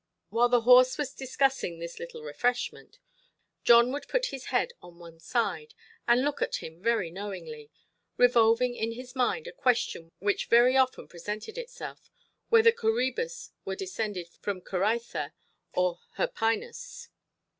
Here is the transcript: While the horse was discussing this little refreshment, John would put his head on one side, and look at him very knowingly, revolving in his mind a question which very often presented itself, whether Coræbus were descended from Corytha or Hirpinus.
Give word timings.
While 0.29 0.49
the 0.49 0.61
horse 0.61 0.97
was 0.97 1.13
discussing 1.13 1.77
this 1.77 1.99
little 1.99 2.23
refreshment, 2.23 2.97
John 3.63 3.91
would 3.91 4.07
put 4.07 4.25
his 4.33 4.45
head 4.45 4.73
on 4.81 4.97
one 4.97 5.19
side, 5.19 5.75
and 6.07 6.23
look 6.23 6.41
at 6.41 6.55
him 6.55 6.81
very 6.81 7.11
knowingly, 7.11 7.69
revolving 8.17 8.73
in 8.73 8.93
his 8.93 9.15
mind 9.15 9.45
a 9.45 9.51
question 9.51 10.11
which 10.17 10.47
very 10.47 10.75
often 10.75 11.07
presented 11.07 11.55
itself, 11.55 12.09
whether 12.49 12.71
Coræbus 12.71 13.51
were 13.63 13.75
descended 13.75 14.27
from 14.41 14.61
Corytha 14.61 15.33
or 15.73 15.99
Hirpinus. 16.17 17.09